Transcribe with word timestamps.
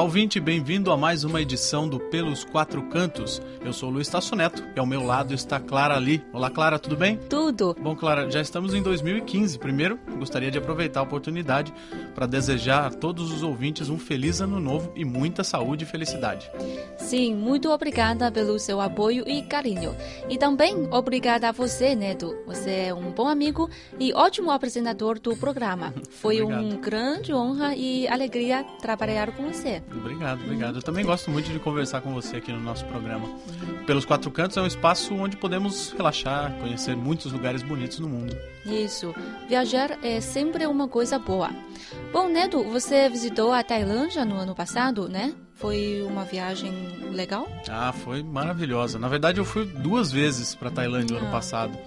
Olá, 0.00 0.06
ouvinte, 0.06 0.40
bem-vindo 0.40 0.90
a 0.90 0.96
mais 0.96 1.24
uma 1.24 1.42
edição 1.42 1.86
do 1.86 2.00
Pelos 2.00 2.42
Quatro 2.42 2.82
Cantos. 2.88 3.42
Eu 3.62 3.70
sou 3.70 3.90
o 3.90 3.92
Luiz 3.92 4.08
Tasso 4.08 4.34
Neto 4.34 4.64
e 4.74 4.80
ao 4.80 4.86
meu 4.86 5.04
lado 5.04 5.34
está 5.34 5.60
Clara 5.60 5.94
Ali. 5.94 6.24
Olá, 6.32 6.48
Clara, 6.48 6.78
tudo 6.78 6.96
bem? 6.96 7.18
Tudo. 7.28 7.76
Bom, 7.78 7.94
Clara, 7.94 8.30
já 8.30 8.40
estamos 8.40 8.72
em 8.72 8.82
2015. 8.82 9.58
Primeiro, 9.58 10.00
gostaria 10.18 10.50
de 10.50 10.56
aproveitar 10.56 11.00
a 11.00 11.02
oportunidade 11.02 11.70
para 12.14 12.24
desejar 12.24 12.86
a 12.86 12.90
todos 12.90 13.30
os 13.30 13.42
ouvintes 13.42 13.90
um 13.90 13.98
feliz 13.98 14.40
ano 14.40 14.58
novo 14.58 14.90
e 14.96 15.04
muita 15.04 15.44
saúde 15.44 15.84
e 15.84 15.86
felicidade. 15.86 16.50
Sim, 16.96 17.34
muito 17.34 17.68
obrigada 17.70 18.32
pelo 18.32 18.58
seu 18.58 18.80
apoio 18.80 19.28
e 19.28 19.42
carinho. 19.42 19.94
E 20.30 20.38
também 20.38 20.88
obrigada 20.90 21.50
a 21.50 21.52
você, 21.52 21.94
Neto. 21.94 22.34
Você 22.46 22.70
é 22.70 22.94
um 22.94 23.10
bom 23.10 23.28
amigo 23.28 23.68
e 23.98 24.14
ótimo 24.14 24.50
apresentador 24.50 25.20
do 25.20 25.36
programa. 25.36 25.92
Foi 26.08 26.40
uma 26.40 26.74
grande 26.76 27.34
honra 27.34 27.76
e 27.76 28.08
alegria 28.08 28.64
trabalhar 28.80 29.36
com 29.36 29.42
você. 29.42 29.82
Obrigado, 30.00 30.42
obrigado. 30.42 30.76
Eu 30.76 30.82
também 30.82 31.04
gosto 31.04 31.30
muito 31.30 31.50
de 31.52 31.58
conversar 31.58 32.00
com 32.00 32.12
você 32.14 32.36
aqui 32.36 32.50
no 32.50 32.60
nosso 32.60 32.84
programa. 32.86 33.28
Pelos 33.86 34.04
Quatro 34.04 34.30
Cantos 34.30 34.56
é 34.56 34.62
um 34.62 34.66
espaço 34.66 35.14
onde 35.14 35.36
podemos 35.36 35.92
relaxar, 35.92 36.52
conhecer 36.58 36.96
muitos 36.96 37.30
lugares 37.32 37.62
bonitos 37.62 37.98
no 37.98 38.08
mundo. 38.08 38.34
Isso. 38.64 39.14
Viajar 39.48 39.98
é 40.02 40.20
sempre 40.20 40.66
uma 40.66 40.88
coisa 40.88 41.18
boa. 41.18 41.50
Bom, 42.12 42.28
Neto, 42.28 42.64
você 42.64 43.08
visitou 43.08 43.52
a 43.52 43.62
Tailândia 43.62 44.24
no 44.24 44.36
ano 44.36 44.54
passado, 44.54 45.08
né? 45.08 45.34
Foi 45.54 46.02
uma 46.08 46.24
viagem 46.24 46.72
legal? 47.12 47.46
Ah, 47.68 47.92
foi 47.92 48.22
maravilhosa. 48.22 48.98
Na 48.98 49.08
verdade, 49.08 49.38
eu 49.38 49.44
fui 49.44 49.66
duas 49.66 50.10
vezes 50.10 50.54
para 50.54 50.70
Tailândia 50.70 51.14
no 51.14 51.20
ah. 51.20 51.24
ano 51.24 51.30
passado. 51.30 51.78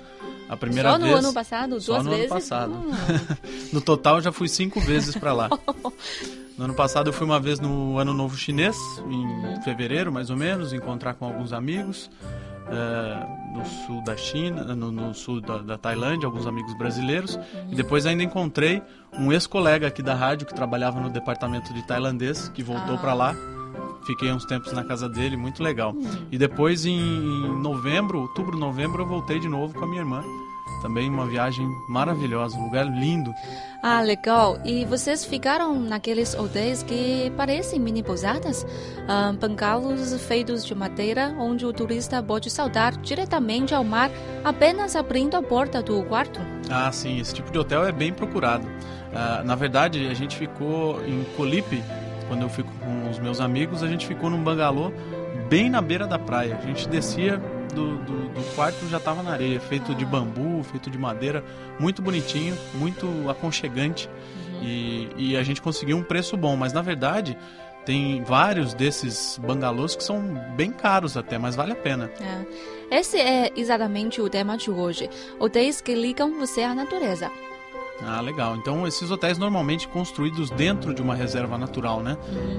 A 0.48 0.56
primeira 0.56 0.92
Só 0.92 0.98
no 1.00 1.06
vez, 1.06 1.18
ano 1.18 1.34
passado? 1.34 1.70
Duas 1.70 1.84
só 1.84 2.04
no 2.04 2.10
vezes? 2.12 2.26
ano 2.26 2.30
passado. 2.30 2.74
Ah. 2.92 3.38
no 3.74 3.82
total, 3.82 4.22
já 4.22 4.32
fui 4.32 4.48
cinco 4.48 4.80
vezes 4.80 5.16
para 5.16 5.34
lá. 5.34 5.50
No 6.58 6.66
ano 6.66 6.74
passado 6.76 7.10
eu 7.10 7.14
fui 7.14 7.26
uma 7.26 7.40
vez 7.40 7.60
no 7.60 7.98
Ano 7.98 8.14
Novo 8.14 8.38
Chinês, 8.38 8.78
em 9.10 9.62
fevereiro 9.64 10.12
mais 10.12 10.30
ou 10.30 10.38
menos, 10.38 10.72
encontrar 10.72 11.16
com 11.16 11.26
alguns 11.26 11.52
amigos 11.52 12.12
uh, 12.68 13.58
no 13.58 13.66
sul 13.66 14.04
da 14.04 14.16
China, 14.16 14.64
no, 14.76 14.92
no 14.92 15.14
sul 15.16 15.42
da, 15.42 15.58
da, 15.58 15.78
Tailândia, 15.78 16.28
alguns 16.28 16.46
amigos 16.46 16.74
brasileiros. 16.78 17.40
E 17.72 17.76
depois 17.76 18.06
ainda 18.06 18.22
encontrei 18.22 18.82
um 19.14 19.32
ex-colega 19.32 19.88
aqui 19.88 20.04
da 20.04 20.14
rádio 20.14 20.46
que 20.46 20.54
trabalhava 20.54 21.00
no 21.00 21.10
departamento 21.10 21.74
de 21.74 21.86
tailandês, 21.88 22.50
que 22.50 22.62
voltou 22.62 22.96
Ah. 22.96 23.00
para 23.00 23.14
lá. 23.14 23.36
Fiquei 24.06 24.32
uns 24.32 24.46
tempos 24.46 24.74
na 24.74 24.84
casa 24.84 25.08
dele, 25.08 25.38
muito 25.38 25.64
legal. 25.64 25.96
E 26.30 26.38
depois 26.38 26.86
em, 26.86 27.00
em 27.00 27.62
novembro, 27.62 28.20
outubro, 28.20 28.58
novembro, 28.58 29.02
eu 29.02 29.08
voltei 29.08 29.40
de 29.40 29.48
novo 29.48 29.74
com 29.74 29.86
a 29.86 29.88
minha 29.88 30.02
irmã. 30.02 30.22
Também 30.82 31.10
uma 31.10 31.26
viagem 31.26 31.66
maravilhosa, 31.88 32.58
um 32.58 32.66
lugar 32.66 32.86
lindo. 32.86 33.34
Ah, 33.82 34.02
legal. 34.02 34.60
E 34.66 34.86
vocês 34.86 35.24
ficaram 35.24 35.80
naqueles 35.80 36.34
hotéis 36.34 36.84
que 36.84 37.32
parecem 37.38 37.80
mini 37.80 38.04
pousadas? 38.04 38.66
Ah, 39.08 39.34
bangalos 39.40 40.14
feitos 40.26 40.66
de 40.66 40.76
madeira, 40.76 41.36
onde 41.40 41.66
o 41.66 41.74
turista 41.74 42.22
pode 42.22 42.50
saltar 42.50 42.98
diretamente 42.98 43.74
ao 43.74 43.84
mar 43.84 44.10
apenas 44.44 44.96
abrindo 44.96 45.36
a 45.36 45.44
porta 45.44 45.82
do 45.82 46.04
quarto? 46.04 46.40
Ah, 46.70 46.92
sim, 46.92 47.20
esse 47.20 47.34
tipo 47.34 47.52
de 47.52 47.60
hotel 47.60 47.86
é 47.86 47.92
bem 47.92 48.12
procurado. 48.12 48.68
Ah, 49.14 49.42
na 49.44 49.56
verdade, 49.56 50.08
a 50.08 50.14
gente 50.14 50.36
ficou 50.36 51.06
em 51.06 51.24
Colipe, 51.36 51.84
quando 52.28 52.42
eu 52.42 52.50
fico 52.50 52.72
com 52.80 53.10
os 53.10 53.20
meus 53.20 53.40
amigos, 53.40 53.84
a 53.84 53.88
gente 53.88 54.08
ficou 54.08 54.30
num 54.30 54.44
bangalô 54.44 54.92
bem 55.50 55.70
na 55.70 55.82
beira 55.82 56.08
da 56.08 56.18
praia. 56.18 56.58
A 56.62 56.66
gente 56.66 56.88
descia 56.88 57.40
do, 57.74 57.98
do, 57.98 58.30
do 58.30 58.56
quarto 58.56 58.88
já 58.88 58.98
estava 58.98 59.22
na 59.22 59.32
areia, 59.32 59.60
feito 59.60 59.94
de 59.94 60.06
bambu, 60.06 60.64
feito 60.64 60.90
de 60.90 60.98
madeira, 60.98 61.44
muito 61.80 62.02
bonitinho, 62.02 62.58
muito 62.76 63.08
aconchegante. 63.30 64.10
E, 64.62 65.10
e 65.18 65.38
a 65.38 65.44
gente 65.44 65.62
conseguiu 65.62 65.98
um 65.98 66.04
preço 66.04 66.38
bom, 66.38 66.56
mas 66.56 66.72
na 66.72 66.82
verdade 66.82 67.38
tem 67.86 68.24
vários 68.24 68.74
desses 68.74 69.38
bangalôs 69.38 69.96
que 69.96 70.04
são 70.04 70.22
bem 70.56 70.72
caros 70.72 71.18
até, 71.18 71.38
mas 71.38 71.56
vale 71.56 71.74
a 71.74 71.76
pena. 71.76 72.10
É. 72.22 73.00
Esse 73.00 73.20
é 73.20 73.52
exatamente 73.56 74.22
o 74.22 74.30
tema 74.30 74.56
de 74.58 74.72
hoje. 74.72 75.10
Hotéis 75.40 75.82
que 75.82 75.94
ligam 75.94 76.40
você 76.40 76.62
à 76.62 76.74
natureza. 76.74 77.30
Ah, 78.02 78.20
legal. 78.22 78.56
Então, 78.56 78.88
esses 78.88 79.12
hotéis 79.12 79.38
normalmente 79.38 79.88
construídos 79.88 80.50
dentro 80.50 80.94
de 80.94 81.02
uma 81.02 81.16
reserva 81.16 81.58
natural, 81.58 82.02
né? 82.02 82.18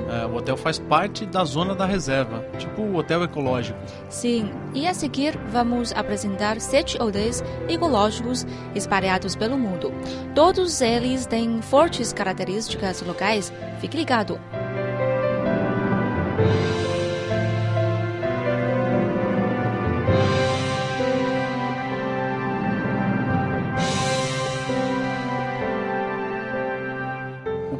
É, 0.09 0.27
o 0.27 0.37
hotel 0.37 0.57
faz 0.57 0.79
parte 0.79 1.27
da 1.27 1.45
zona 1.45 1.75
da 1.75 1.87
reserva, 1.87 2.45
tipo 2.59 2.83
o 2.83 2.97
hotel 2.97 3.25
ecológico. 3.25 3.79
Sim, 4.09 4.51
e 4.73 4.87
a 4.87 4.95
seguir 4.95 5.39
vamos 5.51 5.93
apresentar 5.93 6.61
sete 6.61 7.01
hotéis 7.01 7.43
ecológicos 7.69 8.47
espalhados 8.75 9.35
pelo 9.35 9.59
mundo. 9.59 9.93
Todos 10.35 10.81
eles 10.81 11.27
têm 11.27 11.61
fortes 11.61 12.13
características 12.13 13.03
locais. 13.03 13.53
Fique 13.81 13.97
ligado. 13.97 14.41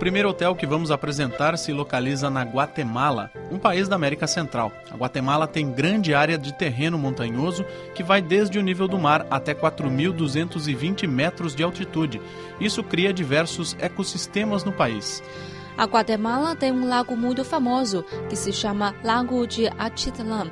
Primeiro 0.05 0.29
hotel 0.29 0.55
que 0.55 0.67
vamos 0.67 0.91
apresentar 0.91 1.57
se 1.57 1.73
localiza 1.73 2.29
na 2.29 2.43
Guatemala, 2.43 3.31
um 3.51 3.59
país 3.59 3.89
da 3.89 3.97
América 3.97 4.27
Central. 4.27 4.71
A 4.91 4.97
Guatemala 4.97 5.47
tem 5.47 5.73
grande 5.73 6.13
área 6.13 6.37
de 6.37 6.53
terreno 6.53 6.99
montanhoso 6.99 7.65
que 7.95 8.03
vai 8.03 8.21
desde 8.21 8.59
o 8.59 8.63
nível 8.63 8.87
do 8.87 8.99
mar 8.99 9.27
até 9.31 9.55
4.220 9.55 11.09
metros 11.09 11.55
de 11.55 11.63
altitude. 11.63 12.21
Isso 12.61 12.85
cria 12.85 13.15
diversos 13.15 13.75
ecossistemas 13.81 14.63
no 14.63 14.73
país. 14.73 15.23
A 15.75 15.85
Guatemala 15.87 16.55
tem 16.55 16.71
um 16.71 16.87
lago 16.87 17.17
muito 17.17 17.43
famoso 17.43 18.05
que 18.29 18.37
se 18.37 18.53
chama 18.53 18.95
Lago 19.03 19.47
de 19.47 19.69
Atitlan. 19.79 20.51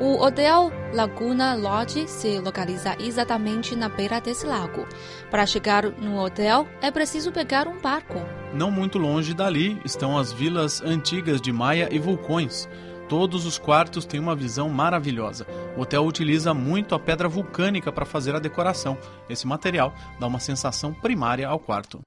O 0.00 0.20
hotel 0.20 0.72
Laguna 0.92 1.54
Lodge 1.54 2.08
se 2.08 2.40
localiza 2.40 2.96
exatamente 2.98 3.76
na 3.76 3.88
beira 3.88 4.20
desse 4.20 4.44
lago. 4.44 4.88
Para 5.30 5.46
chegar 5.46 5.84
no 5.84 6.18
hotel, 6.18 6.66
é 6.82 6.90
preciso 6.90 7.30
pegar 7.30 7.68
um 7.68 7.80
barco. 7.80 8.14
Não 8.52 8.72
muito 8.72 8.98
longe 8.98 9.32
dali 9.32 9.80
estão 9.84 10.18
as 10.18 10.32
vilas 10.32 10.82
antigas 10.82 11.40
de 11.40 11.52
Maia 11.52 11.88
e 11.92 11.98
Vulcões. 12.00 12.68
Todos 13.08 13.46
os 13.46 13.56
quartos 13.56 14.04
têm 14.04 14.18
uma 14.18 14.34
visão 14.34 14.68
maravilhosa. 14.68 15.46
O 15.76 15.82
hotel 15.82 16.04
utiliza 16.04 16.52
muito 16.52 16.94
a 16.96 16.98
pedra 16.98 17.28
vulcânica 17.28 17.92
para 17.92 18.04
fazer 18.04 18.34
a 18.34 18.40
decoração. 18.40 18.98
Esse 19.28 19.46
material 19.46 19.94
dá 20.18 20.26
uma 20.26 20.40
sensação 20.40 20.92
primária 20.92 21.46
ao 21.46 21.60
quarto. 21.60 22.00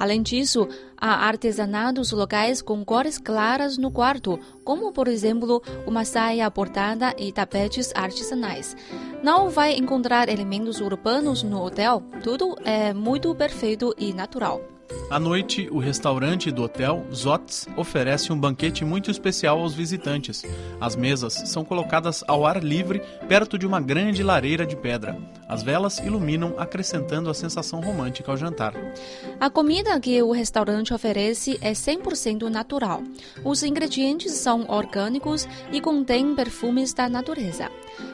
Além 0.00 0.22
disso, 0.22 0.66
há 0.96 1.26
artesanatos 1.26 2.10
locais 2.10 2.62
com 2.62 2.82
cores 2.82 3.18
claras 3.18 3.76
no 3.76 3.90
quarto, 3.90 4.40
como 4.64 4.90
por 4.94 5.06
exemplo 5.06 5.62
uma 5.86 6.06
saia 6.06 6.48
bordada 6.48 7.14
e 7.18 7.30
tapetes 7.30 7.92
artesanais. 7.94 8.74
Não 9.22 9.50
vai 9.50 9.74
encontrar 9.74 10.30
elementos 10.30 10.80
urbanos 10.80 11.42
no 11.42 11.62
hotel, 11.62 12.02
tudo 12.22 12.56
é 12.64 12.94
muito 12.94 13.34
perfeito 13.34 13.94
e 13.98 14.14
natural. 14.14 14.62
À 15.10 15.20
noite, 15.20 15.68
o 15.70 15.78
restaurante 15.78 16.50
do 16.50 16.62
hotel, 16.62 17.04
Zots, 17.14 17.68
oferece 17.76 18.32
um 18.32 18.40
banquete 18.40 18.86
muito 18.86 19.10
especial 19.10 19.60
aos 19.60 19.74
visitantes. 19.74 20.42
As 20.80 20.96
mesas 20.96 21.34
são 21.44 21.62
colocadas 21.62 22.24
ao 22.26 22.46
ar 22.46 22.64
livre, 22.64 23.02
perto 23.28 23.58
de 23.58 23.66
uma 23.66 23.82
grande 23.82 24.22
lareira 24.22 24.64
de 24.64 24.76
pedra. 24.76 25.18
As 25.50 25.64
velas 25.64 25.98
iluminam, 25.98 26.54
acrescentando 26.56 27.28
a 27.28 27.34
sensação 27.34 27.80
romântica 27.80 28.30
ao 28.30 28.36
jantar. 28.36 28.72
A 29.40 29.50
comida 29.50 29.98
que 29.98 30.22
o 30.22 30.30
restaurante 30.30 30.94
oferece 30.94 31.58
é 31.60 31.72
100% 31.72 32.48
natural. 32.48 33.02
Os 33.44 33.64
ingredientes 33.64 34.30
são 34.30 34.64
orgânicos 34.68 35.48
e 35.72 35.80
contêm 35.80 36.36
perfumes 36.36 36.94
da 36.94 37.08
natureza. 37.08 37.68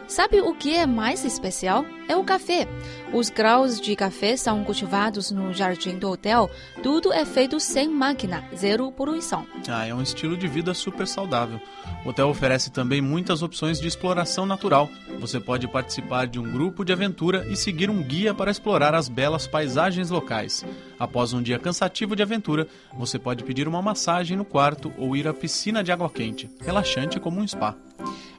Sabe 0.09 0.41
o 0.41 0.55
que 0.55 0.75
é 0.75 0.87
mais 0.87 1.27
especial? 1.27 1.85
É 2.09 2.17
o 2.17 2.25
café. 2.25 2.67
Os 3.13 3.29
grãos 3.29 3.79
de 3.79 3.95
café 3.95 4.35
são 4.37 4.65
cultivados 4.65 5.31
no 5.31 5.53
jardim 5.53 5.99
do 5.99 6.09
hotel. 6.09 6.49
Tudo 6.83 7.13
é 7.13 7.27
feito 7.27 7.61
sem 7.61 7.87
máquina, 7.87 8.49
zero 8.57 8.91
poluição. 8.91 9.47
Ah, 9.69 9.87
é 9.87 9.93
um 9.93 10.01
estilo 10.01 10.39
de 10.39 10.49
vida 10.49 10.73
super 10.73 11.07
saudável. 11.07 11.61
O 12.07 12.11
hotel 12.11 12.29
oferece 12.29 12.71
também 12.71 13.01
muitas 13.03 13.43
opções 13.43 13.81
de 13.81 13.89
exploração 13.89 14.47
natural. 14.47 14.89
Você 15.19 15.41
pode 15.41 15.67
participar 15.67 16.29
de 16.29 16.39
um 16.39 16.45
grupo 16.45 16.85
de 16.85 16.93
aventura 16.93 17.45
e 17.51 17.57
seguir 17.57 17.91
um 17.91 18.01
guia 18.01 18.33
para 18.33 18.49
explorar 18.49 18.95
as 18.95 19.09
belas 19.09 19.49
paisagens 19.49 20.09
locais. 20.09 20.65
Após 21.01 21.33
um 21.33 21.43
dia 21.43 21.59
cansativo 21.59 22.15
de 22.15 22.23
aventura, 22.23 22.69
você 22.97 23.19
pode 23.19 23.43
pedir 23.43 23.67
uma 23.67 23.83
massagem 23.83 24.37
no 24.37 24.45
quarto 24.45 24.93
ou 24.97 25.17
ir 25.17 25.27
à 25.27 25.35
piscina 25.35 25.83
de 25.83 25.91
água 25.91 26.09
quente, 26.09 26.49
relaxante 26.61 27.19
como 27.19 27.41
um 27.41 27.49
spa. 27.49 27.75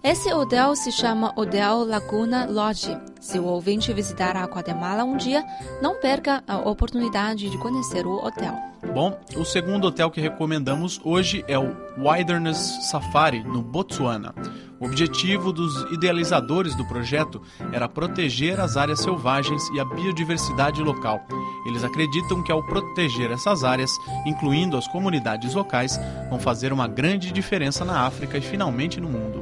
Esse 0.10 0.34
hotel 0.34 0.74
se 0.74 0.90
chama 0.90 1.34
Hotel 1.36 1.84
Laguna 1.84 2.46
Lodge. 2.46 2.98
Se 3.20 3.38
o 3.38 3.44
ouvinte 3.44 3.92
visitar 3.92 4.38
a 4.38 4.46
Guatemala 4.46 5.04
um 5.04 5.18
dia, 5.18 5.44
não 5.82 6.00
perca 6.00 6.42
a 6.48 6.56
oportunidade 6.60 7.50
de 7.50 7.58
conhecer 7.58 8.08
o 8.08 8.26
hotel. 8.26 8.58
Bom, 8.94 9.20
o 9.36 9.44
segundo 9.44 9.86
hotel 9.88 10.10
que 10.10 10.22
recomendamos 10.22 11.02
hoje 11.04 11.44
é 11.46 11.60
o 11.60 11.76
Wilderness 11.98 12.90
Safari, 12.90 13.44
no 13.44 13.62
Botsuana. 13.62 14.34
O 14.80 14.86
objetivo 14.86 15.52
dos 15.52 15.76
idealizadores 15.92 16.74
do 16.74 16.88
projeto 16.88 17.42
era 17.74 17.90
proteger 17.90 18.62
as 18.62 18.78
áreas 18.78 19.02
selvagens 19.02 19.62
e 19.76 19.80
a 19.82 19.84
biodiversidade 19.84 20.82
local. 20.82 21.20
Eles 21.66 21.84
acreditam 21.84 22.42
que 22.42 22.52
ao 22.52 22.66
proteger 22.66 23.30
essas 23.30 23.66
áreas, 23.66 23.92
incluindo 24.26 24.78
as 24.78 24.88
comunidades 24.88 25.54
locais, 25.54 26.00
vão 26.30 26.40
fazer 26.40 26.72
uma 26.72 26.88
grande 26.88 27.30
diferença 27.34 27.84
na 27.84 28.06
África 28.06 28.38
e 28.38 28.42
finalmente 28.42 29.02
no 29.02 29.10
mundo. 29.10 29.37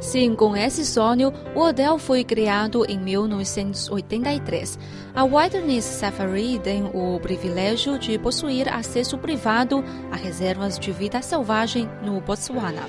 Sim, 0.00 0.36
com 0.36 0.56
esse 0.56 0.86
sonho, 0.86 1.32
o 1.56 1.60
hotel 1.60 1.98
foi 1.98 2.22
criado 2.22 2.84
em 2.88 2.96
1983. 2.98 4.78
A 5.12 5.24
Wilderness 5.24 5.84
Safari 5.84 6.58
tem 6.60 6.88
o 6.94 7.18
privilégio 7.18 7.98
de 7.98 8.16
possuir 8.16 8.72
acesso 8.72 9.18
privado 9.18 9.84
a 10.12 10.16
reservas 10.16 10.78
de 10.78 10.92
vida 10.92 11.20
selvagem 11.20 11.88
no 12.02 12.20
Botswana. 12.20 12.88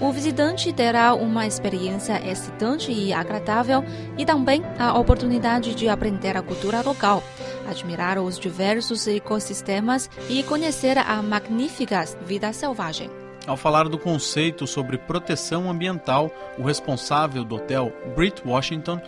O 0.00 0.12
visitante 0.12 0.72
terá 0.72 1.14
uma 1.14 1.46
experiência 1.46 2.20
excitante 2.24 2.92
e 2.92 3.12
agradável 3.12 3.84
e 4.16 4.24
também 4.24 4.62
a 4.78 4.96
oportunidade 4.96 5.74
de 5.74 5.88
aprender 5.88 6.36
a 6.36 6.42
cultura 6.42 6.82
local, 6.82 7.22
admirar 7.68 8.18
os 8.18 8.38
diversos 8.38 9.06
ecossistemas 9.08 10.08
e 10.28 10.42
conhecer 10.44 10.98
a 10.98 11.20
magnífica 11.20 12.04
vida 12.24 12.52
selvagem. 12.52 13.23
Ao 13.46 13.58
falar 13.58 13.88
do 13.90 13.98
conceito 13.98 14.66
sobre 14.66 14.96
proteção 14.96 15.70
ambiental, 15.70 16.30
o 16.58 16.62
responsável 16.62 17.44
do 17.44 17.56
hotel, 17.56 17.92
Britt 18.16 18.42
Washington, 18.46 18.98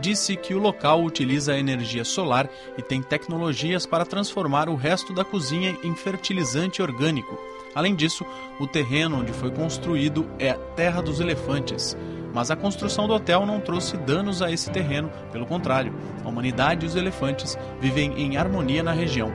disse 0.00 0.34
que 0.34 0.52
o 0.52 0.58
local 0.58 1.04
utiliza 1.04 1.56
energia 1.56 2.04
solar 2.04 2.50
e 2.76 2.82
tem 2.82 3.00
tecnologias 3.00 3.86
para 3.86 4.04
transformar 4.04 4.68
o 4.68 4.74
resto 4.74 5.14
da 5.14 5.24
cozinha 5.24 5.76
em 5.84 5.94
fertilizante 5.94 6.82
orgânico. 6.82 7.38
Além 7.72 7.94
disso, 7.94 8.26
o 8.58 8.66
terreno 8.66 9.20
onde 9.20 9.32
foi 9.32 9.52
construído 9.52 10.28
é 10.40 10.54
Terra 10.74 11.00
dos 11.00 11.20
Elefantes. 11.20 11.96
Mas 12.32 12.50
a 12.50 12.56
construção 12.56 13.06
do 13.06 13.14
hotel 13.14 13.46
não 13.46 13.60
trouxe 13.60 13.96
danos 13.96 14.42
a 14.42 14.50
esse 14.50 14.68
terreno, 14.70 15.08
pelo 15.30 15.46
contrário, 15.46 15.94
a 16.24 16.28
humanidade 16.28 16.84
e 16.84 16.88
os 16.88 16.96
elefantes 16.96 17.56
vivem 17.80 18.12
em 18.20 18.36
harmonia 18.36 18.82
na 18.82 18.90
região 18.90 19.32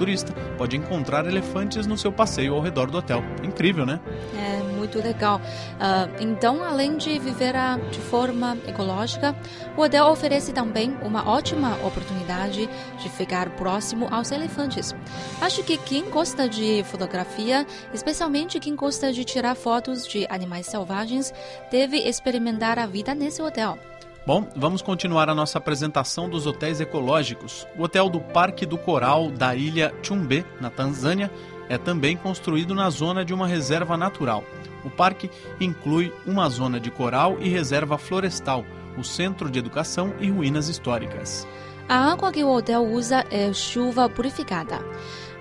turista 0.00 0.32
pode 0.56 0.78
encontrar 0.78 1.26
elefantes 1.26 1.86
no 1.86 1.98
seu 1.98 2.10
passeio 2.10 2.54
ao 2.54 2.60
redor 2.62 2.90
do 2.90 2.96
hotel. 2.96 3.22
Incrível, 3.42 3.84
né? 3.84 4.00
É 4.34 4.62
muito 4.62 4.98
legal. 4.98 5.38
Uh, 5.38 6.22
então, 6.22 6.64
além 6.64 6.96
de 6.96 7.18
viver 7.18 7.54
a, 7.54 7.76
de 7.76 8.00
forma 8.00 8.56
ecológica, 8.66 9.36
o 9.76 9.82
hotel 9.82 10.06
oferece 10.06 10.54
também 10.54 10.96
uma 11.02 11.28
ótima 11.28 11.76
oportunidade 11.84 12.66
de 12.98 13.08
ficar 13.10 13.50
próximo 13.50 14.08
aos 14.10 14.32
elefantes. 14.32 14.94
Acho 15.38 15.62
que 15.62 15.76
quem 15.76 16.08
gosta 16.08 16.48
de 16.48 16.82
fotografia, 16.84 17.66
especialmente 17.92 18.58
quem 18.58 18.74
gosta 18.74 19.12
de 19.12 19.22
tirar 19.22 19.54
fotos 19.54 20.06
de 20.06 20.26
animais 20.30 20.64
selvagens, 20.66 21.30
deve 21.70 21.98
experimentar 21.98 22.78
a 22.78 22.86
vida 22.86 23.14
nesse 23.14 23.42
hotel. 23.42 23.78
Bom, 24.26 24.46
vamos 24.54 24.82
continuar 24.82 25.30
a 25.30 25.34
nossa 25.34 25.56
apresentação 25.56 26.28
dos 26.28 26.46
hotéis 26.46 26.78
ecológicos. 26.78 27.66
O 27.76 27.82
hotel 27.82 28.10
do 28.10 28.20
Parque 28.20 28.66
do 28.66 28.76
Coral 28.76 29.30
da 29.30 29.56
ilha 29.56 29.94
Chumbe, 30.02 30.44
na 30.60 30.68
Tanzânia, 30.68 31.30
é 31.70 31.78
também 31.78 32.16
construído 32.16 32.74
na 32.74 32.90
zona 32.90 33.24
de 33.24 33.32
uma 33.32 33.46
reserva 33.46 33.96
natural. 33.96 34.44
O 34.84 34.90
parque 34.90 35.30
inclui 35.58 36.12
uma 36.26 36.48
zona 36.50 36.78
de 36.78 36.90
coral 36.90 37.38
e 37.40 37.48
reserva 37.48 37.96
florestal, 37.96 38.64
o 38.98 39.02
centro 39.02 39.50
de 39.50 39.58
educação 39.58 40.12
e 40.20 40.28
ruínas 40.28 40.68
históricas. 40.68 41.48
A 41.88 42.12
água 42.12 42.30
que 42.30 42.44
o 42.44 42.50
hotel 42.50 42.84
usa 42.84 43.24
é 43.30 43.52
chuva 43.52 44.08
purificada. 44.08 44.84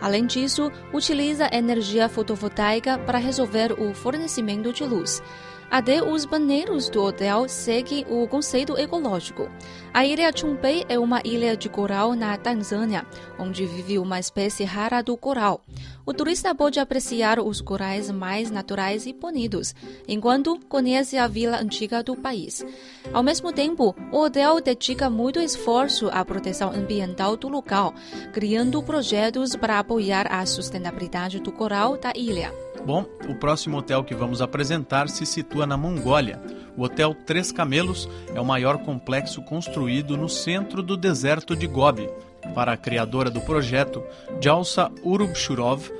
Além 0.02 0.25
disso, 0.25 0.72
utiliza 0.94 1.50
energia 1.52 2.08
fotovoltaica 2.08 2.98
para 2.98 3.18
resolver 3.18 3.74
o 3.74 3.94
fornecimento 3.94 4.72
de 4.72 4.86
luz. 4.86 5.22
Até 5.71 6.04
os 6.04 6.25
banheiros 6.25 6.89
do 6.89 7.04
hotel 7.04 7.48
seguem 7.48 8.04
o 8.10 8.27
conceito 8.27 8.75
ecológico. 8.75 9.48
A 9.94 10.04
ilha 10.04 10.31
Chumbei 10.36 10.83
é 10.89 10.98
uma 10.98 11.21
ilha 11.24 11.56
de 11.56 11.69
coral 11.69 12.16
na 12.16 12.36
Tanzânia, 12.38 13.06
onde 13.38 13.68
vive 13.68 14.00
uma 14.00 14.19
espécie 14.19 14.63
rara 14.63 15.04
do 15.04 15.16
coral. 15.16 15.62
O 16.06 16.13
turista 16.13 16.56
pode 16.56 16.80
apreciar 16.80 17.39
os 17.39 17.62
corais 17.62 18.10
mais 18.10 18.50
naturais 18.50 19.06
e 19.06 19.13
bonitos, 19.13 19.75
enquanto 20.07 20.60
conhece 20.68 21.18
a 21.18 21.27
vila 21.27 21.62
antiga 21.62 22.01
do 22.01 22.15
país. 22.15 22.65
Ao 23.13 23.22
mesmo 23.22 23.54
tempo, 23.54 23.95
o 24.12 24.18
hotel 24.18 24.60
dedica 24.60 25.07
muito 25.07 25.39
esforço 25.39 26.10
à 26.12 26.25
proteção 26.25 26.72
ambiental 26.72 27.38
do 27.38 27.48
local, 27.48 27.94
criando 28.33 28.81
projetos 28.81 29.56
para 29.56 29.77
apoiar 29.77 30.25
a 30.31 30.44
sustentabilidade 30.48 31.39
do 31.39 31.51
coral 31.51 31.95
da 31.95 32.12
ilha. 32.15 32.51
Bom, 32.86 33.06
o 33.28 33.36
próximo 33.36 33.78
hotel 33.78 34.04
que 34.04 34.16
vamos 34.16 34.42
apresentar 34.42 35.10
se 35.10 35.26
situa 35.26 35.66
na 35.66 35.78
Mongólia. 35.78 36.42
O 36.78 36.84
Hotel 36.84 37.14
Três 37.14 37.52
Camelos 37.52 38.10
é 38.34 38.40
o 38.40 38.46
maior 38.46 38.78
complexo 38.80 39.42
construído 39.42 40.16
no 40.16 40.30
centro 40.30 40.81
do 40.81 40.96
deserto 40.96 41.56
de 41.56 41.68
Gobi. 41.68 42.10
Para 42.56 42.72
a 42.72 42.78
criadora 42.78 43.30
do 43.30 43.42
projeto, 43.42 44.02
Jalsa 44.42 44.90
Urubshurov, 45.04 45.92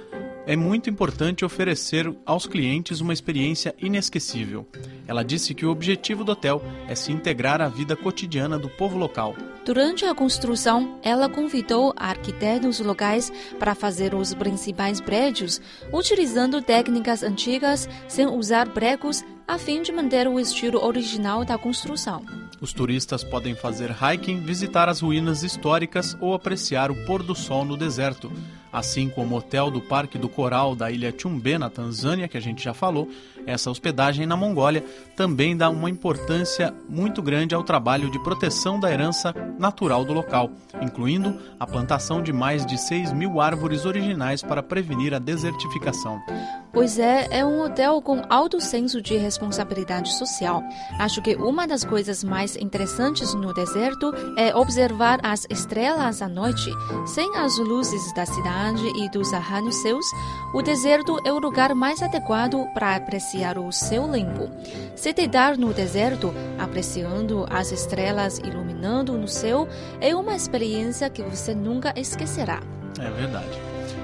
é 0.45 0.56
muito 0.56 0.89
importante 0.89 1.45
oferecer 1.45 2.12
aos 2.25 2.45
clientes 2.45 3.01
uma 3.01 3.13
experiência 3.13 3.75
inesquecível. 3.80 4.68
Ela 5.07 5.24
disse 5.24 5.53
que 5.53 5.65
o 5.65 5.71
objetivo 5.71 6.24
do 6.24 6.31
hotel 6.31 6.62
é 6.88 6.95
se 6.95 7.12
integrar 7.12 7.62
à 7.62 7.68
vida 7.68 7.95
cotidiana 7.95 8.57
do 8.57 8.69
povo 8.69 8.97
local. 8.97 9.36
Durante 9.65 10.06
a 10.06 10.15
construção, 10.15 10.97
ela 11.03 11.30
convidou 11.30 11.94
arquitetos 11.95 12.80
locais 12.80 13.31
para 13.59 13.75
fazer 13.75 14.15
os 14.15 14.33
principais 14.33 15.00
prédios, 15.00 15.62
utilizando 15.94 16.62
técnicas 16.62 17.21
antigas 17.21 17.88
sem 18.07 18.25
usar 18.25 18.69
pregos, 18.69 19.24
a 19.47 19.57
fim 19.57 19.81
de 19.81 19.91
manter 19.91 20.27
o 20.27 20.39
estilo 20.39 20.83
original 20.83 21.44
da 21.44 21.57
construção. 21.57 22.24
Os 22.62 22.74
turistas 22.74 23.24
podem 23.24 23.56
fazer 23.56 23.89
hiking, 23.91 24.41
visitar 24.41 24.89
as 24.89 25.01
ruínas 25.01 25.44
históricas 25.44 26.15
ou 26.19 26.33
apreciar 26.33 26.91
o 26.91 27.06
pôr 27.06 27.24
do 27.24 27.33
sol 27.33 27.63
no 27.63 27.77
deserto. 27.77 28.31
Assim 28.71 29.10
como 29.10 29.33
o 29.33 29.38
hotel 29.39 29.71
do 29.71 29.81
Parque 29.81 30.18
do 30.18 30.30
Coral 30.30 30.75
da 30.75 30.92
ilha 30.92 31.13
Chumbe, 31.18 31.57
na 31.57 31.69
Tanzânia, 31.69 32.27
que 32.27 32.38
a 32.38 32.42
gente 32.42 32.63
já 32.63 32.74
falou, 32.74 33.10
essa 33.48 33.71
hospedagem 33.71 34.27
na 34.27 34.38
Mongólia 34.38 34.86
também 35.16 35.57
dá 35.57 35.69
uma 35.69 35.89
importância 35.89 36.74
muito 36.88 37.21
grande 37.21 37.56
ao 37.56 37.63
trabalho 37.63 38.12
de 38.12 38.21
proteção 38.21 38.80
da 38.80 38.92
herança 38.92 39.33
natural 39.57 40.06
do 40.06 40.13
local, 40.13 40.51
incluindo 40.81 41.39
a 41.60 41.66
plantação 41.66 42.21
de 42.21 42.31
mais 42.31 42.66
de 42.66 42.77
6 42.77 43.12
mil 43.13 43.42
árvores 43.42 43.86
originais 43.86 44.44
para 44.44 44.62
prevenir 44.62 45.13
a 45.13 45.20
desertificação. 45.20 46.22
Pois 46.72 47.00
é, 47.00 47.27
é 47.32 47.46
um 47.46 47.62
hotel 47.62 48.00
com 48.01 48.22
alto 48.29 48.62
senso 48.62 49.01
de 49.01 49.17
responsabilidade 49.17 50.13
social. 50.13 50.62
Acho 51.00 51.22
que 51.22 51.36
uma 51.36 51.67
das 51.67 51.84
coisas 51.84 52.24
mais 52.24 52.55
interessantes 52.55 53.34
no 53.34 53.51
deserto 53.51 54.13
é 54.38 54.55
observar 54.55 55.20
as 55.24 55.48
estrelas 55.50 56.22
à 56.22 56.27
noite. 56.27 56.70
Sem 57.08 57.36
as 57.36 57.58
luzes 57.58 58.13
da 58.13 58.25
cidade 58.25 58.59
e 58.96 59.10
dos 59.10 59.34
arranha-céus, 59.34 60.06
o 60.54 60.62
deserto 60.62 61.18
é 61.25 61.32
o 61.32 61.39
lugar 61.39 61.74
mais 61.74 62.04
adequado 62.04 62.68
para 62.74 62.96
apreciar 62.96 63.58
o 63.58 63.72
céu 63.72 64.12
limpo. 64.12 64.50
Se 64.96 65.13
deitar 65.13 65.58
no 65.58 65.74
deserto, 65.74 66.34
apreciando 66.58 67.46
as 67.50 67.72
estrelas 67.72 68.38
iluminando 68.39 69.18
no 69.18 69.28
céu, 69.28 69.68
é 70.01 70.13
uma 70.13 70.36
experiência 70.36 71.10
que 71.10 71.24
você 71.24 71.56
nunca 71.56 71.94
esquecerá. 71.96 72.62
É 73.00 73.10
verdade. 73.10 73.60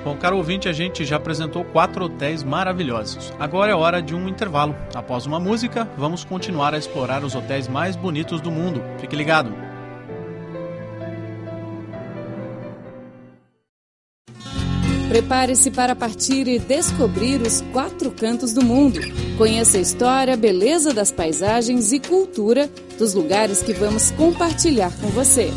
Bom, 0.05 0.15
caro 0.15 0.37
ouvinte, 0.37 0.69
a 0.69 0.73
gente 0.73 1.03
já 1.03 1.17
apresentou 1.17 1.65
quatro 1.65 2.05
hotéis 2.05 2.43
maravilhosos. 2.43 3.33
Agora 3.39 3.71
é 3.71 3.75
hora 3.75 4.01
de 4.01 4.15
um 4.15 4.27
intervalo. 4.27 4.75
Após 4.93 5.25
uma 5.25 5.39
música, 5.39 5.89
vamos 5.97 6.23
continuar 6.23 6.73
a 6.73 6.77
explorar 6.77 7.23
os 7.23 7.35
hotéis 7.35 7.67
mais 7.67 7.95
bonitos 7.95 8.39
do 8.39 8.51
mundo. 8.51 8.81
Fique 8.99 9.15
ligado! 9.15 9.64
Prepare-se 15.15 15.71
para 15.71 15.95
partir 15.95 16.45
e 16.45 16.59
descobrir 16.59 17.41
os 17.41 17.61
quatro 17.71 18.11
cantos 18.11 18.51
do 18.51 18.61
mundo. 18.61 18.99
Conheça 19.37 19.77
a 19.77 19.79
história, 19.79 20.35
beleza 20.35 20.93
das 20.93 21.09
paisagens 21.09 21.93
e 21.93 22.01
cultura 22.01 22.69
dos 22.97 23.13
lugares 23.13 23.63
que 23.63 23.71
vamos 23.71 24.11
compartilhar 24.11 24.91
com 24.99 25.07
você. 25.07 25.49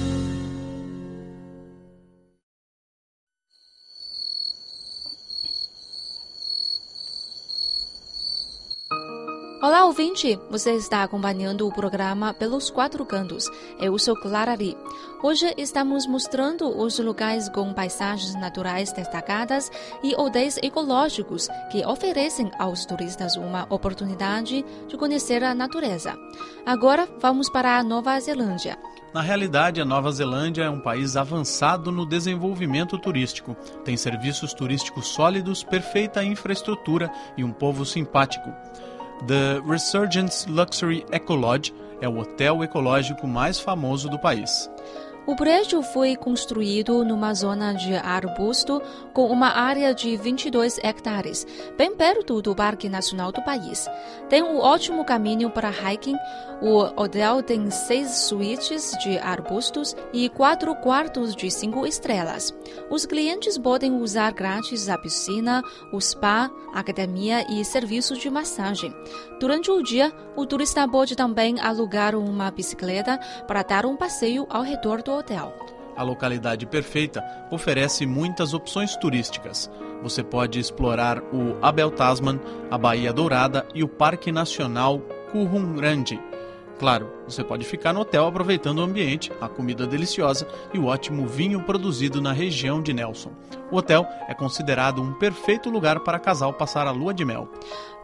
Ouvinte! 9.99 10.38
Você 10.49 10.76
está 10.76 11.02
acompanhando 11.02 11.67
o 11.67 11.75
programa 11.75 12.33
Pelos 12.33 12.71
Quatro 12.71 13.05
Cantos. 13.05 13.50
Eu 13.81 13.99
sou 13.99 14.14
Clara. 14.14 14.57
Hoje 15.25 15.52
estamos 15.59 16.07
mostrando 16.07 16.69
os 16.69 17.00
lugares 17.00 17.49
com 17.49 17.75
paisagens 17.75 18.33
naturais 18.37 18.93
destacadas 18.93 19.69
e 20.00 20.14
hotéis 20.14 20.57
ecológicos 20.62 21.49
que 21.73 21.85
oferecem 21.85 22.49
aos 22.61 22.87
turistas 22.87 23.35
uma 23.35 23.67
oportunidade 23.71 24.64
de 24.87 24.97
conhecer 24.97 25.43
a 25.43 25.52
natureza. 25.52 26.17
Agora 26.64 27.09
vamos 27.21 27.50
para 27.50 27.76
a 27.76 27.83
Nova 27.83 28.21
Zelândia. 28.21 28.78
Na 29.12 29.21
realidade, 29.21 29.81
a 29.81 29.85
Nova 29.85 30.12
Zelândia 30.12 30.62
é 30.62 30.71
um 30.71 30.81
país 30.81 31.17
avançado 31.17 31.90
no 31.90 32.07
desenvolvimento 32.07 32.97
turístico. 32.99 33.57
Tem 33.85 33.97
serviços 33.97 34.55
turísticos 34.55 35.09
sólidos, 35.09 35.64
perfeita 35.64 36.23
infraestrutura 36.23 37.11
e 37.37 37.43
um 37.43 37.50
povo 37.50 37.85
simpático. 37.85 38.52
The 39.26 39.60
Resurgence 39.66 40.48
Luxury 40.48 41.04
Ecolodge 41.10 41.75
é 42.00 42.08
o 42.08 42.18
hotel 42.18 42.62
ecológico 42.62 43.26
mais 43.26 43.58
famoso 43.58 44.08
do 44.08 44.18
país. 44.18 44.70
O 45.28 45.37
prédio 45.37 45.82
foi 45.82 46.16
construído 46.16 47.04
numa 47.04 47.35
zona 47.35 47.75
de 47.75 47.94
arbusto 47.94 48.80
com 49.12 49.26
uma 49.26 49.49
área 49.49 49.94
de 49.94 50.16
22 50.16 50.78
hectares, 50.78 51.47
bem 51.76 51.94
perto 51.94 52.40
do 52.40 52.54
Parque 52.54 52.88
Nacional 52.88 53.30
do 53.30 53.42
país. 53.42 53.87
Tem 54.30 54.42
um 54.42 54.58
ótimo 54.58 55.04
caminho 55.04 55.50
para 55.50 55.68
hiking. 55.68 56.16
O 56.62 56.78
hotel 56.99 57.42
tem 57.42 57.70
seis 57.70 58.11
suítes 58.20 58.92
de 59.02 59.18
arbustos 59.18 59.94
e 60.14 60.30
quatro 60.30 60.75
quartos 60.76 61.37
de 61.37 61.50
cinco 61.50 61.87
estrelas. 61.87 62.54
Os 62.88 63.04
clientes 63.04 63.58
podem 63.58 64.00
usar 64.00 64.32
grátis 64.32 64.88
a 64.88 64.97
piscina, 64.97 65.62
o 65.92 66.00
spa, 66.00 66.50
academia 66.73 67.44
e 67.52 67.62
serviços 67.66 68.16
de 68.16 68.30
massagem. 68.30 68.94
Durante 69.38 69.70
o 69.70 69.82
dia, 69.82 70.11
o 70.35 70.47
turista 70.47 70.88
pode 70.88 71.14
também 71.14 71.61
alugar 71.61 72.14
uma 72.14 72.50
bicicleta 72.50 73.18
para 73.47 73.62
dar 73.62 73.85
um 73.85 73.94
passeio 73.94 74.47
ao 74.49 74.62
redor 74.62 75.02
do 75.02 75.17
hotel. 75.18 75.54
A 75.96 76.02
localidade 76.02 76.64
perfeita 76.64 77.25
oferece 77.50 78.06
muitas 78.06 78.54
opções 78.54 78.96
turísticas. 78.96 79.70
Você 80.02 80.22
pode 80.22 80.60
explorar 80.60 81.18
o 81.32 81.56
Abel 81.60 81.90
Tasman, 81.90 82.40
a 82.70 82.78
Baía 82.78 83.12
Dourada 83.12 83.66
e 83.75 83.82
o 83.82 83.88
Parque 83.88 84.30
Nacional 84.30 85.00
Kurrungrande. 85.32 86.20
Claro, 86.78 87.11
você 87.26 87.42
pode 87.42 87.64
ficar 87.64 87.92
no 87.92 88.00
hotel 88.00 88.26
aproveitando 88.26 88.78
o 88.78 88.82
ambiente, 88.82 89.32
a 89.40 89.49
comida 89.49 89.85
deliciosa 89.85 90.47
e 90.73 90.78
o 90.78 90.87
ótimo 90.87 91.26
vinho 91.26 91.61
produzido 91.64 92.23
na 92.23 92.32
região 92.32 92.80
de 92.80 92.92
Nelson. 92.92 93.32
O 93.70 93.76
hotel 93.76 94.06
é 94.28 94.35
considerado 94.35 95.02
um 95.02 95.12
perfeito 95.12 95.68
lugar 95.70 96.00
para 96.00 96.20
casal 96.20 96.52
passar 96.52 96.87
a 96.87 96.92
lua 96.92 97.12
de 97.12 97.25
mel. 97.25 97.49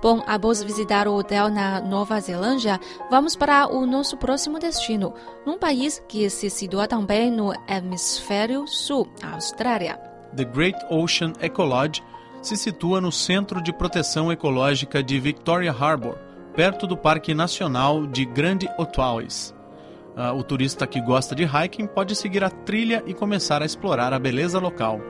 Bom, 0.03 0.23
após 0.27 0.63
visitar 0.63 1.07
o 1.07 1.15
hotel 1.15 1.49
na 1.49 1.81
Nova 1.81 2.21
Zelândia, 2.21 2.81
vamos 3.09 3.37
para 3.37 3.69
o 3.69 3.87
nosso 3.87 4.17
próximo 4.17 4.59
destino, 4.59 5.15
num 5.47 5.57
país 5.57 6.03
que 6.09 6.29
se 6.29 6.51
situa 6.51 6.89
também 6.89 7.31
no 7.31 7.53
hemisfério 7.69 8.67
sul, 8.67 9.09
a 9.23 9.35
Austrália. 9.35 9.99
The 10.35 10.45
Great 10.45 10.79
Ocean 10.91 11.33
Ecolodge 11.41 12.03
se 12.43 12.57
situa 12.57 13.01
no 13.01 13.13
Centro 13.13 13.63
de 13.63 13.73
Proteção 13.73 14.33
Ecológica 14.33 15.01
de 15.01 15.19
Victoria 15.21 15.71
Harbour 15.71 16.19
perto 16.55 16.87
do 16.87 16.97
Parque 16.97 17.35
Nacional 17.35 18.07
de 18.07 18.25
Grande 18.25 18.69
Otwais. 18.79 19.53
Uh, 20.17 20.33
o 20.39 20.45
turista 20.45 20.87
que 20.87 21.01
gosta 21.01 21.35
de 21.35 21.43
hiking 21.45 21.89
pode 21.89 22.15
seguir 22.15 22.45
a 22.45 22.51
trilha 22.51 23.03
e 23.07 23.13
começar 23.13 23.61
a 23.61 23.67
explorar 23.67 24.13
a 24.13 24.19
beleza 24.19 24.61
local. 24.61 25.01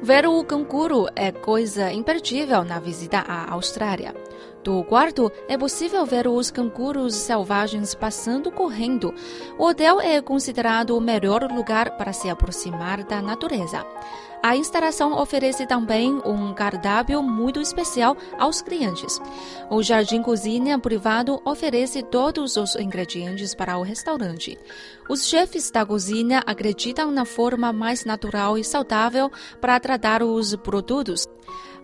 Ver 0.00 0.26
o 0.28 0.44
canguru 0.44 1.08
é 1.16 1.32
coisa 1.32 1.92
imperdível 1.92 2.62
na 2.62 2.78
visita 2.78 3.18
à 3.18 3.52
Austrália. 3.52 4.14
Do 4.62 4.82
quarto, 4.84 5.30
é 5.48 5.56
possível 5.56 6.04
ver 6.04 6.26
os 6.26 6.50
cangurus 6.50 7.14
selvagens 7.14 7.94
passando 7.94 8.50
correndo. 8.50 9.14
O 9.58 9.64
hotel 9.64 10.00
é 10.00 10.20
considerado 10.20 10.96
o 10.96 11.00
melhor 11.00 11.42
lugar 11.50 11.96
para 11.96 12.12
se 12.12 12.28
aproximar 12.28 13.04
da 13.04 13.22
natureza. 13.22 13.86
A 14.42 14.56
instalação 14.56 15.18
oferece 15.18 15.66
também 15.66 16.20
um 16.24 16.54
cardápio 16.54 17.22
muito 17.22 17.60
especial 17.60 18.16
aos 18.38 18.62
clientes. 18.62 19.20
O 19.68 19.82
Jardim 19.82 20.22
Cozinha 20.22 20.78
Privado 20.78 21.40
oferece 21.44 22.02
todos 22.02 22.56
os 22.56 22.76
ingredientes 22.76 23.54
para 23.54 23.78
o 23.78 23.82
restaurante. 23.82 24.56
Os 25.08 25.26
chefes 25.26 25.70
da 25.70 25.84
cozinha 25.84 26.42
acreditam 26.46 27.10
na 27.10 27.24
forma 27.24 27.72
mais 27.72 28.04
natural 28.04 28.56
e 28.56 28.62
saudável 28.62 29.30
para 29.60 29.80
tratar 29.80 30.22
os 30.22 30.54
produtos. 30.56 31.26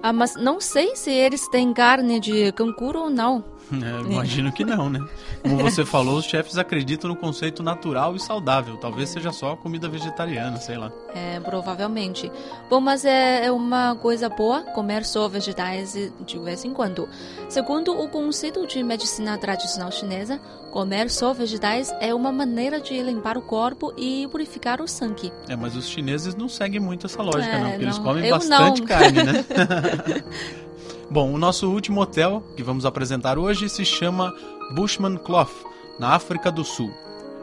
Ah, 0.06 0.12
mas 0.12 0.36
não 0.36 0.60
sei 0.60 0.94
se 0.94 1.10
eles 1.10 1.48
têm 1.48 1.72
carne 1.72 2.20
de 2.20 2.52
canguru 2.52 3.04
ou 3.04 3.08
não. 3.08 3.42
É, 3.72 4.12
imagino 4.12 4.52
que 4.52 4.64
não, 4.64 4.90
né? 4.90 5.00
Como 5.42 5.58
você 5.58 5.84
falou, 5.86 6.18
os 6.18 6.24
chefes 6.24 6.58
acreditam 6.58 7.08
no 7.08 7.16
conceito 7.16 7.62
natural 7.62 8.14
e 8.14 8.20
saudável. 8.20 8.76
Talvez 8.76 9.08
seja 9.08 9.32
só 9.32 9.56
comida 9.56 9.88
vegetariana, 9.88 10.56
sei 10.58 10.76
lá. 10.76 10.92
É, 11.14 11.40
provavelmente. 11.40 12.30
Bom, 12.68 12.80
mas 12.80 13.04
é, 13.04 13.46
é 13.46 13.52
uma 13.52 13.94
coisa 13.96 14.28
boa 14.28 14.62
comer 14.62 15.04
só 15.04 15.28
vegetais 15.28 15.94
de 16.26 16.38
vez 16.38 16.64
em 16.64 16.72
quando. 16.72 17.08
Segundo 17.48 17.98
o 17.98 18.08
conceito 18.08 18.66
de 18.66 18.82
medicina 18.82 19.38
tradicional 19.38 19.90
chinesa, 19.90 20.38
comer 20.70 21.10
só 21.10 21.32
vegetais 21.32 21.94
é 22.00 22.14
uma 22.14 22.32
maneira 22.32 22.80
de 22.80 23.00
limpar 23.00 23.38
o 23.38 23.42
corpo 23.42 23.92
e 23.96 24.26
purificar 24.28 24.80
o 24.80 24.88
sangue. 24.88 25.32
É, 25.48 25.56
mas 25.56 25.76
os 25.76 25.88
chineses 25.88 26.34
não 26.34 26.48
seguem 26.48 26.80
muito 26.80 27.06
essa 27.06 27.22
lógica, 27.22 27.44
é, 27.46 27.58
não, 27.58 27.70
porque 27.70 27.76
não. 27.76 27.84
eles 27.84 27.98
comem 27.98 28.26
Eu 28.26 28.34
bastante 28.36 28.80
não. 28.80 28.86
carne, 28.88 29.22
né? 29.22 29.44
Bom, 31.10 31.32
o 31.32 31.38
nosso 31.38 31.70
último 31.70 32.00
hotel 32.00 32.42
que 32.56 32.62
vamos 32.62 32.86
apresentar 32.86 33.38
hoje 33.38 33.68
se 33.68 33.84
chama 33.84 34.34
Bushman 34.74 35.16
Clough, 35.16 35.50
na 35.98 36.10
África 36.10 36.50
do 36.50 36.64
Sul. 36.64 36.90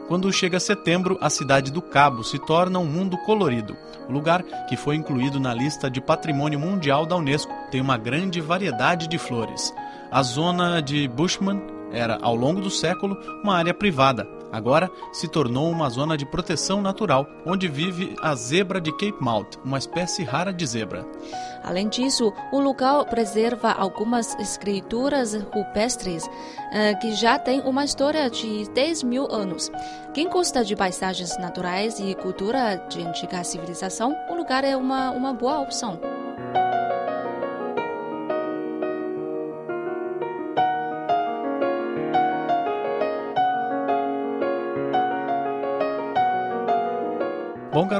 Quando 0.08 0.32
chega 0.32 0.58
setembro, 0.58 1.16
a 1.20 1.30
cidade 1.30 1.70
do 1.70 1.80
Cabo 1.80 2.24
se 2.24 2.38
torna 2.38 2.80
um 2.80 2.84
mundo 2.84 3.16
colorido. 3.18 3.76
O 4.08 4.12
lugar, 4.12 4.42
que 4.68 4.76
foi 4.76 4.96
incluído 4.96 5.38
na 5.38 5.54
lista 5.54 5.88
de 5.88 6.00
Patrimônio 6.00 6.58
Mundial 6.58 7.06
da 7.06 7.16
Unesco, 7.16 7.52
tem 7.70 7.80
uma 7.80 7.96
grande 7.96 8.40
variedade 8.40 9.06
de 9.08 9.16
flores. 9.16 9.72
A 10.10 10.22
zona 10.22 10.82
de 10.82 11.06
Bushman 11.06 11.62
era, 11.92 12.18
ao 12.20 12.34
longo 12.34 12.60
do 12.60 12.70
século, 12.70 13.16
uma 13.42 13.56
área 13.56 13.72
privada. 13.72 14.26
Agora 14.52 14.90
se 15.10 15.26
tornou 15.26 15.70
uma 15.70 15.88
zona 15.88 16.14
de 16.14 16.26
proteção 16.26 16.82
natural, 16.82 17.26
onde 17.46 17.66
vive 17.66 18.14
a 18.20 18.34
zebra 18.34 18.80
de 18.80 18.92
Cape 18.92 19.16
Mount, 19.18 19.56
uma 19.64 19.78
espécie 19.78 20.22
rara 20.22 20.52
de 20.52 20.66
zebra. 20.66 21.06
Além 21.64 21.88
disso, 21.88 22.32
o 22.52 22.60
local 22.60 23.06
preserva 23.06 23.72
algumas 23.72 24.38
escrituras 24.38 25.34
rupestres 25.54 26.26
uh, 26.26 27.00
que 27.00 27.14
já 27.14 27.38
têm 27.38 27.60
uma 27.62 27.84
história 27.84 28.28
de 28.28 28.68
10 28.70 29.04
mil 29.04 29.32
anos. 29.32 29.70
Quem 30.12 30.28
gosta 30.28 30.62
de 30.62 30.76
paisagens 30.76 31.38
naturais 31.38 31.98
e 31.98 32.14
cultura 32.14 32.76
de 32.90 33.02
antiga 33.02 33.42
civilização, 33.42 34.14
o 34.28 34.34
lugar 34.34 34.64
é 34.64 34.76
uma, 34.76 35.10
uma 35.12 35.32
boa 35.32 35.60
opção. 35.60 36.11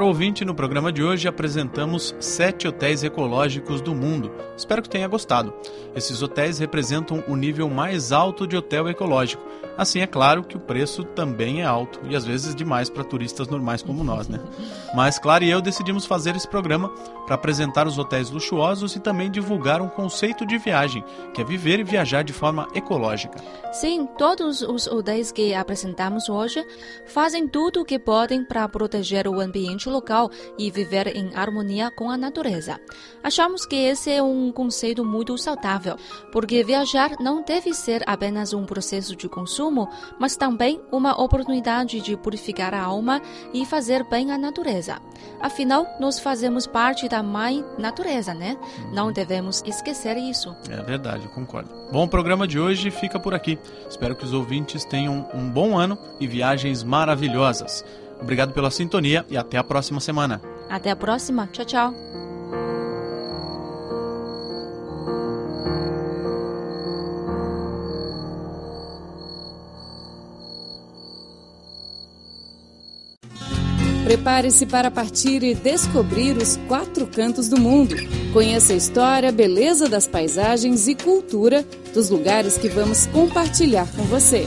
Caro 0.02 0.08
ouvinte, 0.08 0.44
no 0.44 0.52
programa 0.52 0.90
de 0.90 1.00
hoje 1.00 1.28
apresentamos 1.28 2.12
sete 2.18 2.66
hotéis 2.66 3.04
ecológicos 3.04 3.80
do 3.80 3.94
mundo. 3.94 4.32
Espero 4.56 4.82
que 4.82 4.88
tenha 4.88 5.06
gostado. 5.06 5.54
Esses 5.94 6.20
hotéis 6.20 6.58
representam 6.58 7.22
o 7.28 7.36
nível 7.36 7.70
mais 7.70 8.10
alto 8.10 8.44
de 8.44 8.56
hotel 8.56 8.88
ecológico. 8.88 9.44
Assim, 9.76 10.00
é 10.00 10.06
claro 10.06 10.44
que 10.44 10.56
o 10.56 10.60
preço 10.60 11.02
também 11.02 11.62
é 11.62 11.64
alto 11.64 12.00
e 12.04 12.14
às 12.14 12.24
vezes 12.24 12.54
demais 12.54 12.90
para 12.90 13.02
turistas 13.02 13.48
normais 13.48 13.82
como 13.82 14.04
nós, 14.04 14.28
né? 14.28 14.38
Mas 14.94 15.18
Clara 15.18 15.44
e 15.44 15.50
eu 15.50 15.62
decidimos 15.62 16.04
fazer 16.04 16.36
esse 16.36 16.46
programa 16.46 16.90
para 17.26 17.34
apresentar 17.34 17.86
os 17.86 17.96
hotéis 17.98 18.30
luxuosos 18.30 18.94
e 18.94 19.00
também 19.00 19.30
divulgar 19.30 19.80
um 19.80 19.88
conceito 19.88 20.44
de 20.44 20.58
viagem, 20.58 21.02
que 21.32 21.40
é 21.40 21.44
viver 21.44 21.80
e 21.80 21.84
viajar 21.84 22.22
de 22.22 22.32
forma 22.32 22.68
ecológica. 22.74 23.38
Sim, 23.72 24.06
todos 24.18 24.60
os 24.60 24.86
hotéis 24.86 25.32
que 25.32 25.54
apresentamos 25.54 26.28
hoje 26.28 26.62
fazem 27.06 27.48
tudo 27.48 27.80
o 27.80 27.84
que 27.84 27.98
podem 27.98 28.44
para 28.44 28.68
proteger 28.68 29.26
o 29.26 29.40
ambiente 29.40 29.88
local 29.88 30.30
e 30.58 30.70
viver 30.70 31.16
em 31.16 31.34
harmonia 31.34 31.90
com 31.90 32.10
a 32.10 32.16
natureza. 32.16 32.78
Achamos 33.22 33.64
que 33.64 33.76
esse 33.76 34.10
é 34.10 34.22
um 34.22 34.52
conceito 34.52 35.04
muito 35.04 35.38
saudável, 35.38 35.96
porque 36.30 36.62
viajar 36.62 37.12
não 37.18 37.42
deve 37.42 37.72
ser 37.72 38.02
apenas 38.06 38.52
um 38.52 38.64
processo 38.64 39.16
de 39.16 39.28
consumo, 39.28 39.61
mas 40.18 40.36
também 40.36 40.80
uma 40.90 41.20
oportunidade 41.20 42.00
de 42.00 42.16
purificar 42.16 42.74
a 42.74 42.82
alma 42.82 43.20
e 43.52 43.64
fazer 43.64 44.04
bem 44.04 44.30
à 44.32 44.38
natureza. 44.38 44.96
Afinal, 45.40 45.86
nós 46.00 46.18
fazemos 46.18 46.66
parte 46.66 47.08
da 47.08 47.22
mãe 47.22 47.64
natureza, 47.78 48.34
né? 48.34 48.56
Não 48.92 49.12
devemos 49.12 49.62
esquecer 49.66 50.16
isso. 50.16 50.54
É 50.70 50.82
verdade, 50.82 51.24
eu 51.24 51.30
concordo. 51.30 51.70
Bom, 51.92 52.04
o 52.04 52.08
programa 52.08 52.46
de 52.46 52.58
hoje 52.58 52.90
fica 52.90 53.18
por 53.18 53.34
aqui. 53.34 53.58
Espero 53.88 54.16
que 54.16 54.24
os 54.24 54.32
ouvintes 54.32 54.84
tenham 54.84 55.28
um 55.34 55.48
bom 55.48 55.76
ano 55.76 55.98
e 56.18 56.26
viagens 56.26 56.82
maravilhosas. 56.82 57.84
Obrigado 58.20 58.52
pela 58.52 58.70
sintonia 58.70 59.26
e 59.28 59.36
até 59.36 59.58
a 59.58 59.64
próxima 59.64 60.00
semana. 60.00 60.40
Até 60.70 60.90
a 60.90 60.96
próxima. 60.96 61.46
Tchau, 61.48 61.64
tchau. 61.64 62.21
Prepare-se 74.22 74.66
para 74.66 74.88
partir 74.88 75.42
e 75.42 75.52
descobrir 75.52 76.36
os 76.36 76.56
quatro 76.68 77.08
cantos 77.08 77.48
do 77.48 77.58
mundo. 77.58 77.96
Conheça 78.32 78.72
a 78.72 78.76
história, 78.76 79.32
beleza 79.32 79.88
das 79.88 80.06
paisagens 80.06 80.86
e 80.86 80.94
cultura 80.94 81.66
dos 81.92 82.08
lugares 82.08 82.56
que 82.56 82.68
vamos 82.68 83.06
compartilhar 83.06 83.88
com 83.96 84.04
você. 84.04 84.46